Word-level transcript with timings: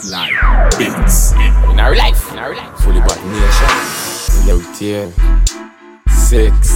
X-Line 0.00 0.32
Beats. 0.78 1.32
In 1.68 1.78
our 1.78 1.94
life, 1.94 2.32
in 2.32 2.38
our 2.38 2.54
life. 2.56 2.72
Fully 2.80 3.00
Bot 3.00 3.20
Nation. 3.20 4.48
Leutier. 4.48 5.12
Six. 6.08 6.72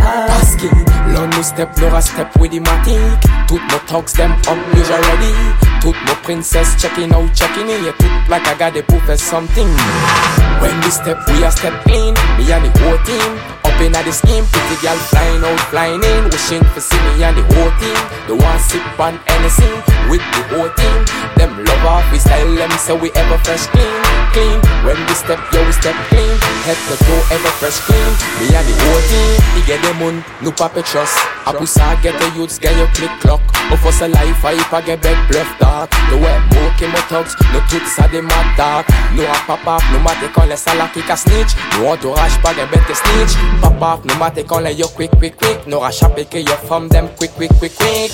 Baskin, 0.00 0.72
l'on 1.12 1.28
nous 1.36 1.42
step, 1.42 1.68
Laura 1.80 2.00
step 2.00 2.34
with 2.40 2.52
the 2.52 2.60
matic. 2.60 3.20
Tout 3.46 3.60
my 3.68 3.78
thugs 3.84 4.14
them 4.14 4.32
up, 4.32 4.56
usually 4.74 5.00
ready 5.12 5.32
Tout 5.82 5.94
my 6.06 6.14
princess 6.24 6.80
checking 6.80 7.12
out, 7.12 7.28
checking 7.34 7.68
in. 7.68 7.84
Yeah, 7.84 7.92
tout 7.98 8.30
like 8.30 8.46
I 8.48 8.56
got 8.56 8.72
the 8.72 8.82
proof 8.82 9.06
of 9.08 9.20
something. 9.20 9.68
When 10.64 10.74
we 10.80 10.90
step, 10.90 11.20
we 11.28 11.44
are 11.44 11.52
step 11.52 11.76
clean. 11.84 12.14
Me 12.40 12.48
and 12.48 12.64
the 12.64 12.72
whole 12.80 12.96
team. 13.04 13.30
Up 13.64 13.80
in 13.80 13.92
the 13.92 14.12
scheme, 14.12 14.44
pretty 14.46 14.80
girl 14.80 14.96
flying 15.12 15.44
out, 15.44 15.60
flying 15.68 16.02
in. 16.02 16.24
Wishing 16.32 16.64
for 16.72 16.80
see 16.80 16.96
me 16.96 17.24
and 17.24 17.36
the 17.36 17.44
whole 17.52 17.72
team. 17.76 18.00
The 18.26 18.36
one 18.40 18.58
sip 18.60 18.80
on 18.98 19.20
anything 19.28 19.76
with 20.08 20.24
the 20.32 20.42
whole 20.48 20.70
team. 20.72 21.00
Them 21.36 21.63
them 22.68 22.78
so 22.78 22.96
we 22.96 23.10
ever 23.12 23.36
fresh 23.44 23.66
clean, 23.68 24.00
clean. 24.32 24.58
When 24.84 24.96
we 24.96 25.14
step, 25.14 25.40
yo 25.52 25.64
we 25.64 25.72
step 25.72 25.96
clean. 26.08 26.32
Head 26.64 26.78
to 26.88 26.96
toe 27.04 27.22
ever 27.34 27.52
fresh 27.60 27.78
clean. 27.84 28.10
Me 28.40 28.48
and 28.52 28.64
the 28.64 28.74
whole 28.84 29.02
team, 29.08 29.32
he 29.56 29.60
get 29.68 29.80
them 29.84 30.00
on, 30.02 30.24
no 30.40 30.50
papa 30.52 30.82
trust. 30.82 31.16
A 31.46 31.52
pou 31.52 31.66
sa 31.66 31.94
get 32.00 32.16
the 32.20 32.28
youths, 32.36 32.58
get 32.58 32.76
your 32.76 32.88
click 32.96 33.12
clock. 33.20 33.40
Ou 33.72 33.76
for 33.76 33.92
sa 33.92 34.06
life, 34.06 34.44
a 34.44 34.52
if 34.56 34.72
I 34.72 34.80
get 34.80 35.02
bed 35.02 35.18
bluff 35.28 35.50
dark. 35.60 35.90
No 36.10 36.16
way 36.18 36.36
moke 36.56 36.80
in 36.80 36.90
my 36.92 37.02
thugs, 37.08 37.36
no 37.52 37.60
tout 37.68 37.84
sa 37.84 38.08
de 38.08 38.22
mad 38.22 38.48
dark. 38.56 38.88
No 39.12 39.24
a 39.24 39.36
pop 39.46 39.66
off, 39.66 39.84
no 39.92 39.98
matter 40.00 40.28
quand 40.32 40.48
les 40.48 40.56
salas 40.56 40.88
qui 40.92 41.02
a 41.04 41.16
snitch. 41.16 41.52
No 41.76 41.92
entourage, 41.92 42.38
pas 42.42 42.54
get 42.54 42.70
bête 42.70 42.94
snitch. 42.94 43.36
Pop 43.60 43.73
off, 43.84 44.04
no 44.04 44.14
matter 44.16 44.44
quand 44.44 44.60
les 44.60 44.74
yo 44.74 44.88
quick, 44.88 45.10
quick, 45.18 45.36
quick. 45.36 45.66
No 45.66 45.80
rush 45.80 46.02
up, 46.02 46.16
your 46.18 46.56
from 46.66 46.88
them 46.88 47.08
quick, 47.16 47.32
quick, 47.32 47.52
quick, 47.58 47.74
quick. 47.76 48.10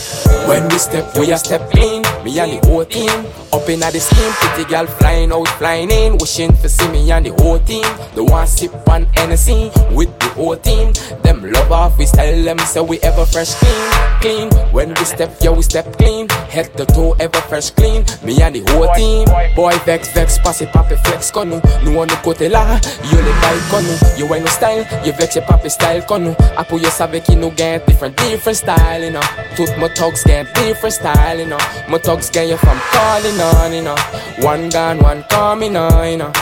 When 0.47 0.69
we 0.69 0.79
step, 0.79 1.17
we 1.17 1.35
step 1.37 1.75
in. 1.77 2.03
Me 2.25 2.39
and 2.39 2.53
the 2.53 2.67
whole 2.67 2.85
team 2.85 3.25
Up 3.53 3.69
in 3.69 3.81
the 3.81 4.01
scheme, 4.01 4.33
pretty 4.33 4.69
girl 4.69 4.87
flying 4.87 5.33
out, 5.33 5.49
flying 5.59 5.91
in. 5.91 6.19
Wishing 6.19 6.53
for 6.53 6.69
see 6.69 6.89
me 6.89 7.11
and 7.11 7.27
the 7.27 7.31
whole 7.43 7.59
team. 7.61 7.85
The 8.15 8.25
one 8.25 8.47
sip 8.47 8.73
on 8.89 9.07
NSC 9.15 9.95
with 9.95 10.11
the 10.19 10.29
whole 10.29 10.57
team. 10.57 10.93
Them 11.23 11.51
love 11.51 11.71
off, 11.71 11.99
we 11.99 12.07
style 12.07 12.43
them 12.43 12.59
so 12.59 12.83
we 12.83 12.99
ever 13.01 13.25
fresh 13.25 13.55
clean, 13.55 13.91
clean. 14.21 14.49
When 14.73 14.89
we 14.91 15.05
step, 15.05 15.31
yo 15.41 15.53
we 15.53 15.63
step 15.63 15.97
clean. 15.97 16.29
Head 16.49 16.77
to 16.77 16.87
toe 16.87 17.17
ever 17.21 17.41
fresh 17.49 17.71
clean. 17.71 18.05
Me 18.25 18.41
and 18.43 18.57
the 18.57 18.63
whole 18.73 18.93
team. 18.95 19.27
Boy 19.55 19.77
vex, 19.85 20.13
vex, 20.13 20.39
passe 20.39 20.63
it, 20.63 20.71
flex 21.07 21.31
kon 21.35 21.51
nou 21.51 21.61
Nou 21.85 22.03
an 22.03 22.11
nou 22.11 22.19
kote 22.25 22.49
la, 22.51 22.63
yo 23.11 23.19
le 23.19 23.35
bay 23.43 23.59
kon 23.71 23.85
nou 23.87 24.13
Yo 24.21 24.29
wè 24.31 24.41
nou 24.43 24.53
style, 24.53 24.85
yo 25.07 25.15
vex 25.19 25.39
ye 25.39 25.45
papi 25.61 25.71
style 25.71 26.03
kon 26.09 26.25
nou 26.25 26.35
Apo 26.57 26.79
yo 26.79 26.91
save 26.91 27.21
ki 27.21 27.37
nou 27.37 27.53
gen 27.57 27.81
different, 27.87 28.17
different 28.17 28.57
style, 28.57 29.05
you 29.05 29.13
know 29.13 29.23
Tout 29.57 29.71
my 29.79 29.89
thugs 29.89 30.25
gen 30.25 30.47
different 30.55 30.95
style, 30.95 31.39
you 31.39 31.47
know 31.47 31.61
My 31.89 31.99
thugs 31.99 32.31
gen 32.31 32.57
from 32.57 32.79
calling 32.93 33.41
on, 33.41 33.73
you 33.73 33.83
know 33.83 33.97
One 34.41 34.69
gone, 34.71 34.99
one 35.01 35.23
coming 35.29 35.77
on, 35.77 36.11
you 36.11 36.17
know 36.17 36.33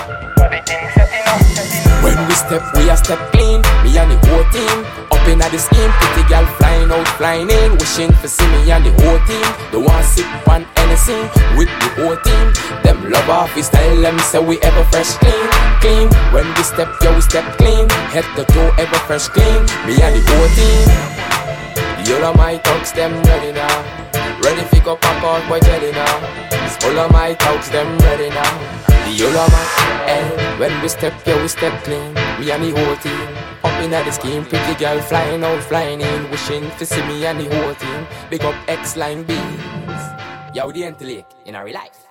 when 1.99 2.15
we 2.29 2.35
step, 2.35 2.63
we 2.77 2.89
a 2.89 2.97
step 2.97 3.19
clean. 3.33 3.61
Me 3.83 3.99
and 3.99 4.11
the 4.13 4.17
whole 4.29 4.47
team. 4.55 4.87
Up 5.11 5.27
in 5.27 5.39
the 5.39 5.59
scheme, 5.59 5.91
pretty 5.99 6.29
girl 6.29 6.47
flying 6.57 6.91
out, 6.93 7.09
flying 7.19 7.51
in. 7.51 7.73
Wishing 7.77 8.13
for 8.13 8.29
see 8.29 8.47
me 8.47 8.71
and 8.71 8.87
the 8.87 8.93
whole 9.03 9.19
team. 9.27 9.49
The 9.73 9.81
one 9.81 10.05
sip 10.05 10.25
with 11.56 11.73
the 11.81 11.89
whole 11.97 12.17
team. 12.20 12.47
Them 12.84 13.11
love 13.11 13.28
off, 13.28 13.55
we 13.56 13.62
style 13.62 14.01
them, 14.01 14.19
say 14.19 14.39
we 14.39 14.59
ever 14.61 14.84
fresh 14.91 15.17
clean, 15.17 15.48
clean. 15.81 16.09
When 16.33 16.47
we 16.55 16.62
step, 16.62 16.89
yo, 17.03 17.15
we 17.15 17.20
step 17.20 17.47
clean. 17.56 17.89
Head 18.12 18.25
to 18.37 18.45
toe, 18.53 18.73
ever 18.78 18.98
fresh 19.06 19.28
clean. 19.28 19.62
Me 19.87 19.97
and 20.03 20.15
the 20.17 20.23
whole 20.27 20.48
team. 20.56 21.19
All 22.19 22.25
of 22.25 22.37
my 22.37 22.59
thugs, 22.59 22.92
them 22.92 23.23
ready 23.23 23.53
now. 23.53 23.77
Ready 24.42 24.62
fi 24.62 24.81
go 24.81 24.97
pop 24.97 25.23
out 25.23 25.48
boy 25.48 25.61
jelly 25.61 25.92
now. 25.92 26.17
All 26.84 26.98
of 26.98 27.12
my 27.12 27.34
thugs, 27.34 27.70
them 27.70 27.98
ready 27.98 28.31
now. 28.31 28.53
The 28.89 29.12
whole 29.22 29.39
of 29.39 29.53
my 29.53 29.65
eh, 30.09 30.59
when 30.59 30.83
we 30.83 30.89
step, 30.89 31.15
yeah 31.27 31.41
we 31.41 31.48
step 31.48 31.84
clean. 31.84 32.15
Me 32.41 32.50
and 32.50 32.65
the 32.65 32.70
whole 32.75 32.97
team. 32.97 33.28
Up 33.62 33.83
in 33.83 33.91
the 33.91 34.11
scheme, 34.11 34.45
pretty 34.45 34.75
girl 34.75 35.00
flying 35.00 35.44
out, 35.44 35.62
flying 35.65 36.00
in, 36.00 36.31
wishing 36.31 36.71
to 36.78 36.87
see 36.87 37.03
me 37.03 37.25
and 37.27 37.41
the 37.41 37.54
whole 37.54 37.75
team. 37.75 38.06
Big 38.31 38.43
up 38.43 38.54
ExelineBeatz. 38.66 40.18
Yo, 40.59 40.73
the 40.73 40.83
intellect 40.83 41.37
in 41.47 41.55
our 41.55 41.71
life. 41.71 42.08